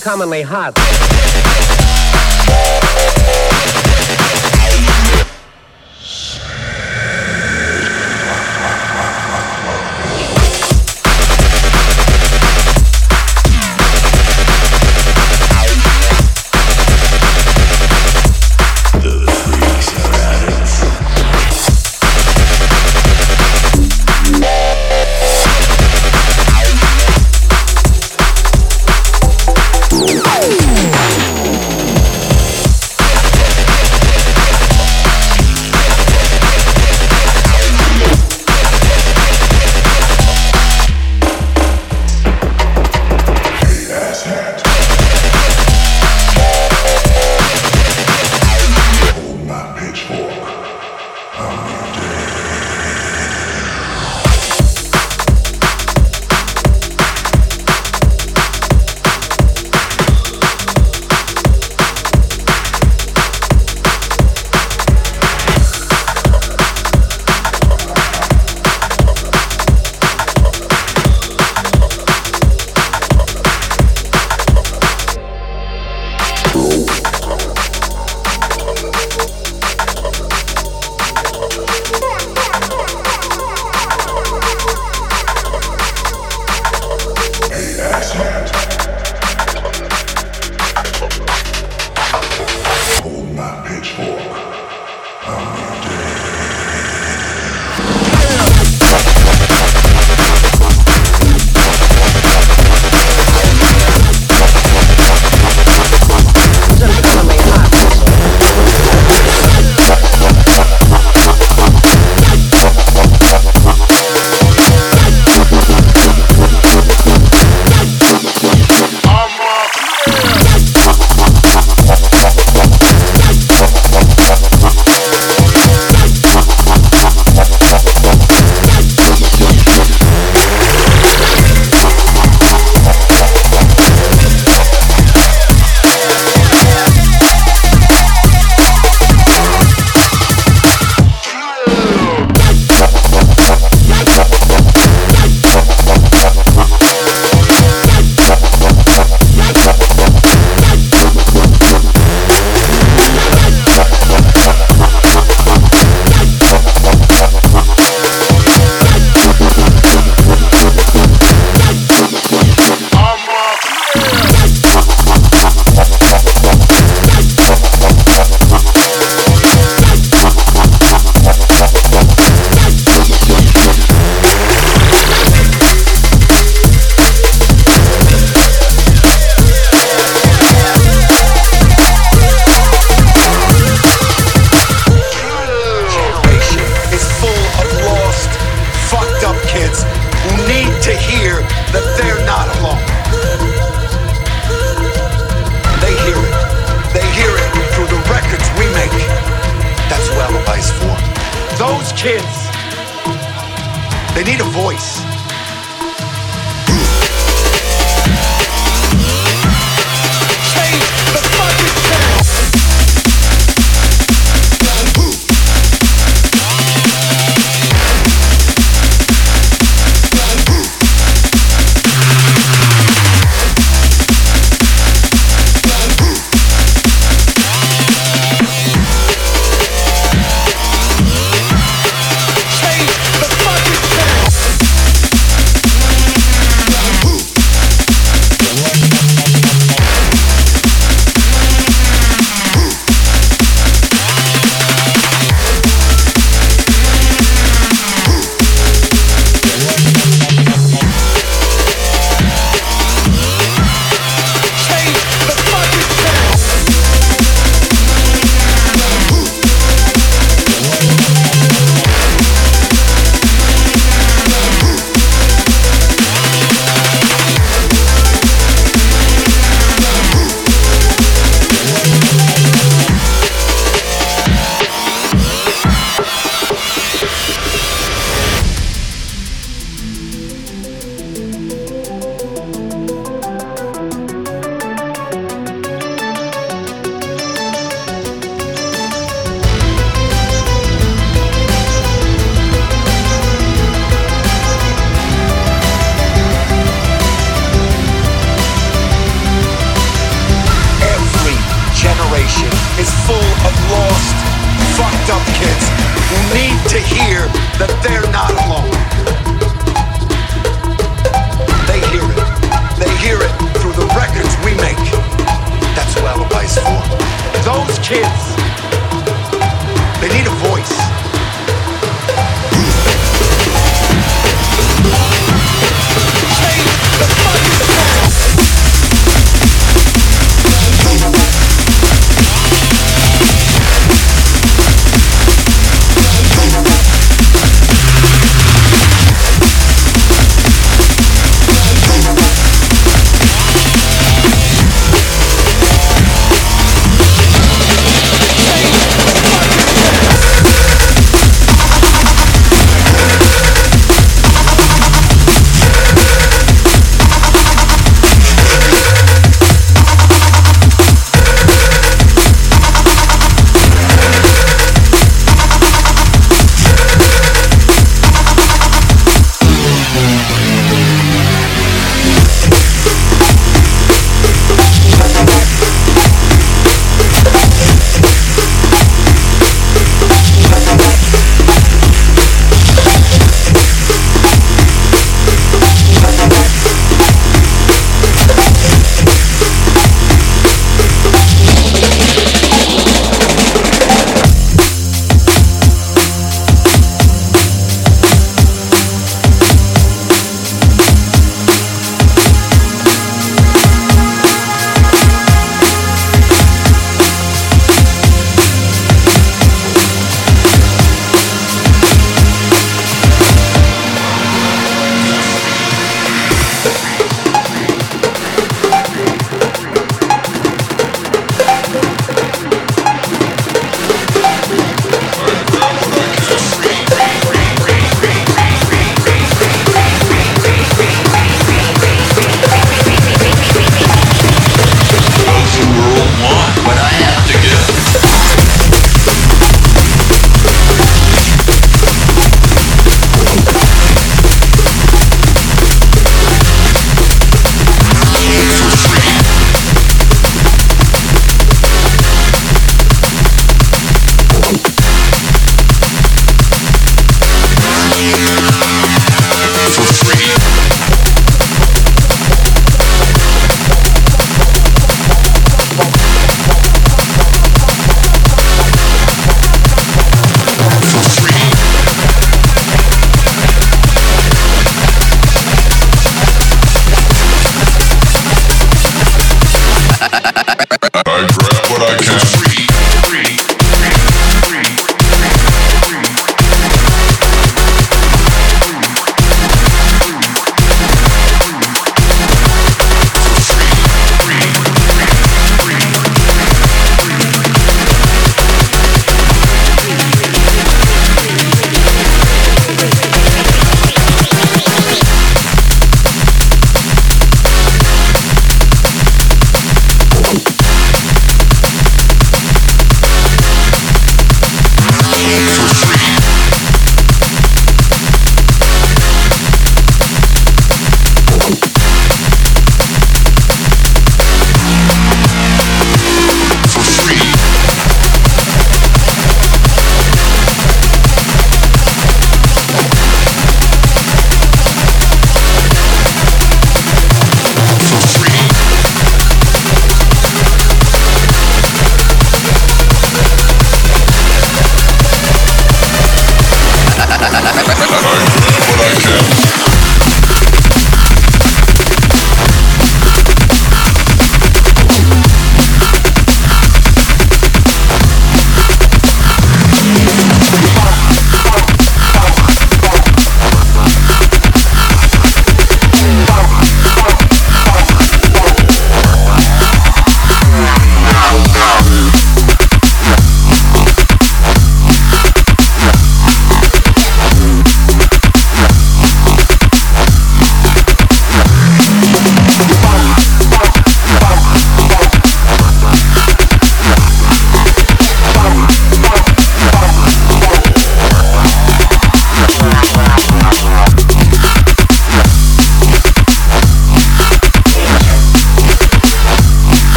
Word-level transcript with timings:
uncommonly 0.00 0.40
hot. 0.40 1.29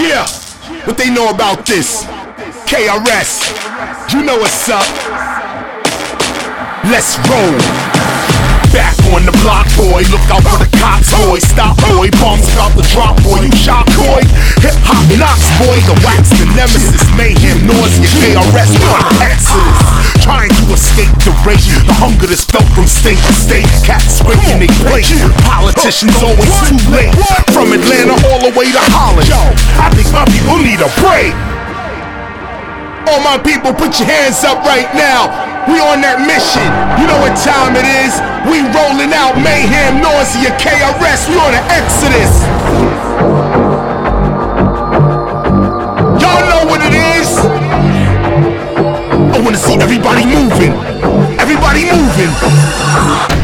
Yeah, 0.00 0.26
what 0.86 0.96
they 0.96 1.10
know 1.10 1.28
about 1.28 1.66
this? 1.66 2.04
KRS, 2.64 4.14
you 4.14 4.24
know 4.24 4.38
what's 4.38 4.66
up. 4.70 4.86
Let's 6.84 7.18
roll. 7.28 7.89
Back 8.70 8.94
on 9.10 9.26
the 9.26 9.34
block, 9.42 9.66
boy. 9.74 10.06
Look 10.14 10.22
out 10.30 10.46
for 10.46 10.62
the 10.62 10.70
cops, 10.78 11.10
boy. 11.26 11.42
Stop, 11.42 11.74
boy. 11.90 12.06
Bombs 12.22 12.46
about 12.54 12.70
to 12.78 12.86
drop, 12.94 13.18
boy. 13.26 13.42
You 13.42 13.50
shot, 13.50 13.82
boy. 13.98 14.22
Hip 14.62 14.78
hop 14.86 15.02
knocks, 15.18 15.50
boy. 15.58 15.74
The 15.90 15.98
wax, 16.06 16.30
the 16.38 16.46
nemesis. 16.54 17.02
Mayhem, 17.18 17.66
nausea, 17.66 18.06
KRS, 18.06 18.70
on 18.94 19.02
the 19.10 19.26
exodus. 19.26 19.78
Trying 20.22 20.54
to 20.54 20.64
escape 20.70 21.10
the 21.26 21.34
race. 21.42 21.66
The 21.82 21.94
hunger 21.98 22.30
that's 22.30 22.46
felt 22.46 22.66
from 22.70 22.86
state 22.86 23.18
to 23.18 23.34
state. 23.34 23.66
Cats 23.82 24.22
breaking 24.22 24.62
they 24.62 24.70
plate. 24.86 25.10
Politicians 25.42 26.14
always 26.22 26.54
too 26.70 26.78
late. 26.94 27.10
From 27.50 27.74
Atlanta 27.74 28.14
all 28.30 28.38
the 28.38 28.54
way 28.54 28.70
to 28.70 28.82
Holland. 28.94 29.26
Yo, 29.26 29.42
I 29.82 29.90
think 29.98 30.06
my 30.14 30.22
people 30.30 30.62
need 30.62 30.78
a 30.78 30.90
break. 31.02 31.59
All 33.08 33.20
my 33.24 33.38
people, 33.38 33.72
put 33.72 33.98
your 33.98 34.08
hands 34.08 34.44
up 34.44 34.64
right 34.64 34.88
now. 34.92 35.32
We 35.68 35.80
on 35.80 36.00
that 36.04 36.20
mission. 36.20 36.66
You 37.00 37.06
know 37.08 37.16
what 37.20 37.32
time 37.40 37.72
it 37.76 37.86
is. 38.04 38.12
We 38.44 38.60
rolling 38.74 39.12
out 39.16 39.36
mayhem, 39.40 40.00
nausea, 40.02 40.52
KRS. 40.60 41.28
We 41.28 41.36
on 41.40 41.52
an 41.56 41.64
exodus. 41.72 42.32
Y'all 46.20 46.44
know 46.44 46.68
what 46.68 46.80
it 46.84 46.92
is. 46.92 47.30
I 49.32 49.38
wanna 49.40 49.56
see 49.56 49.76
everybody 49.80 50.24
moving. 50.26 50.72
Everybody 51.38 51.88
moving. 51.88 53.39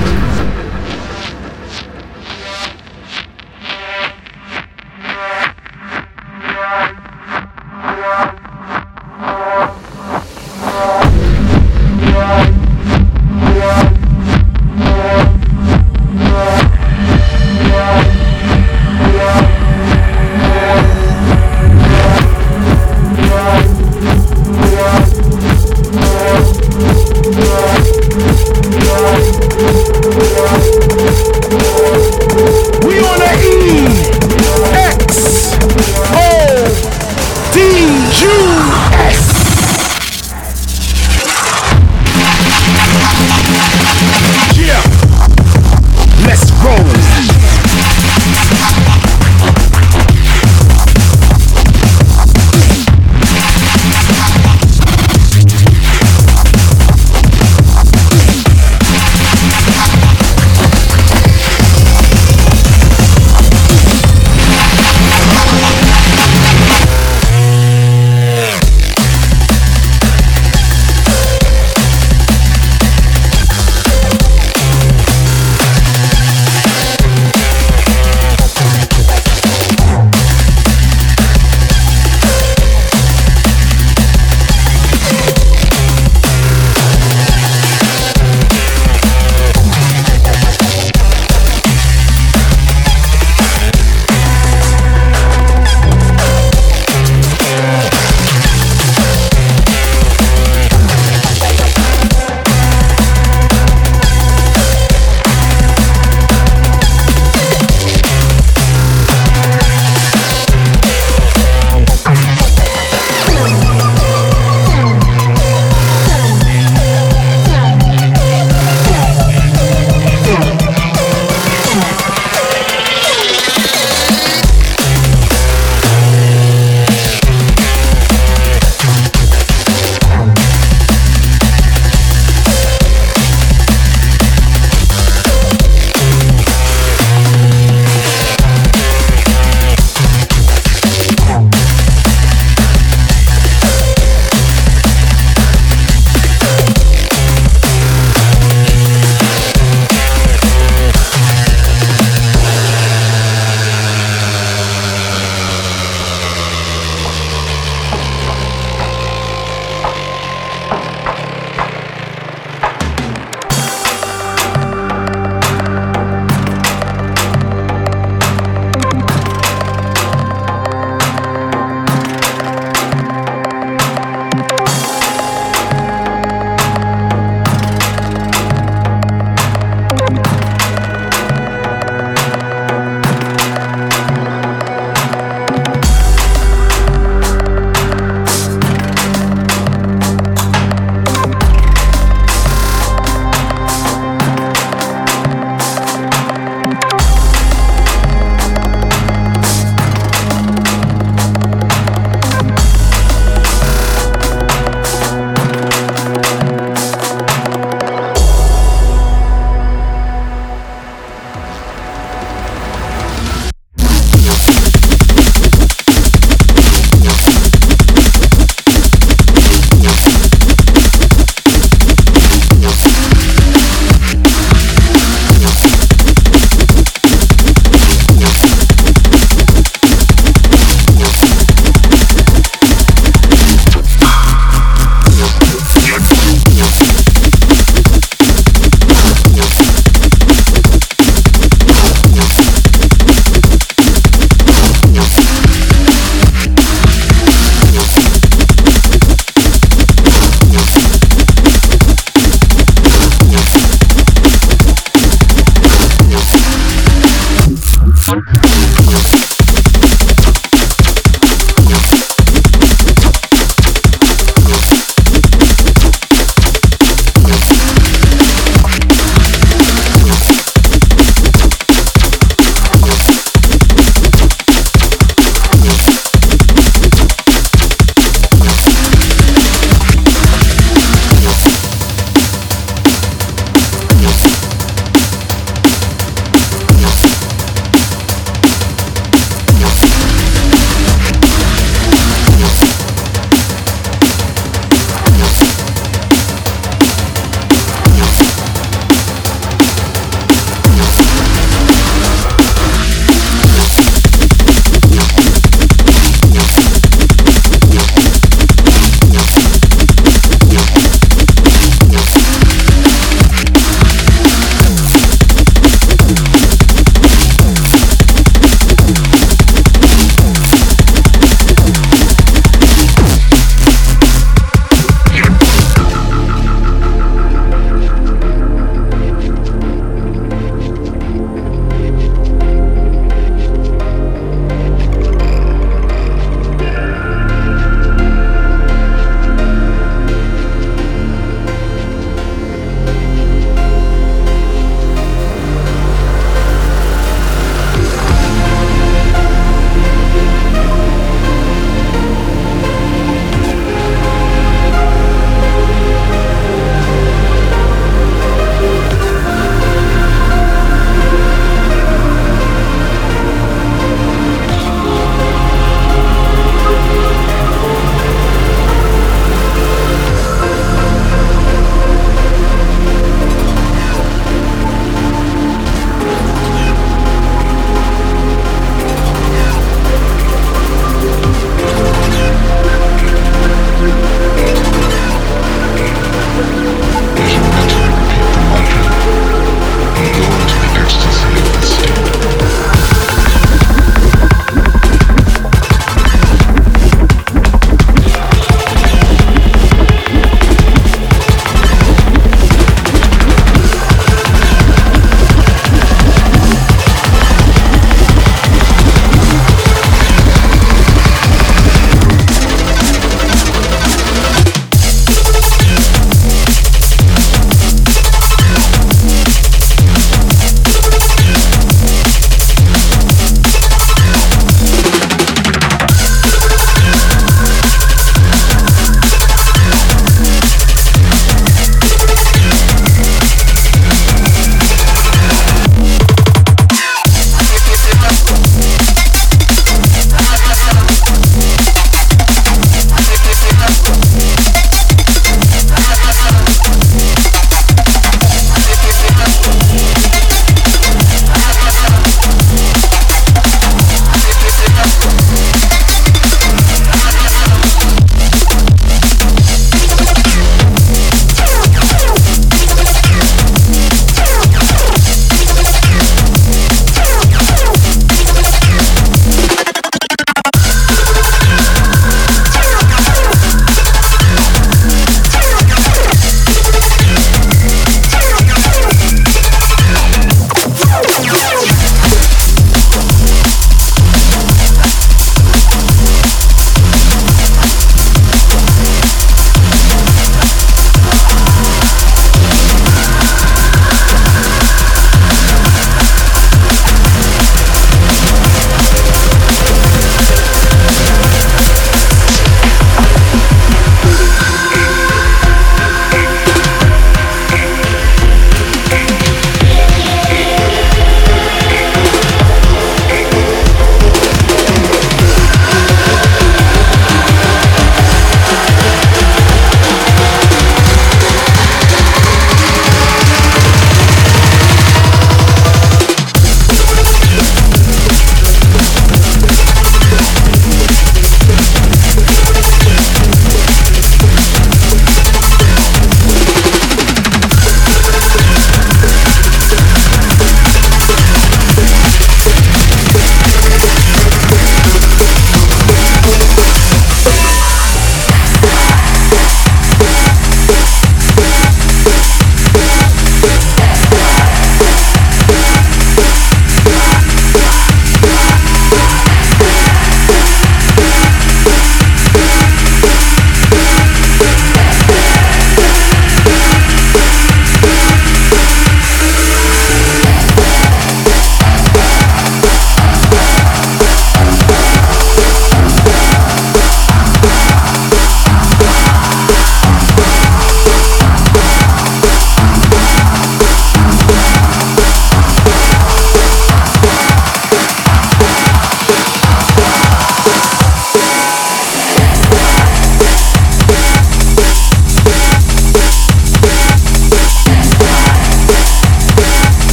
Music. 284.07 284.46